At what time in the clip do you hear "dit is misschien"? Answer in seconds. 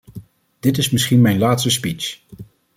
0.59-1.21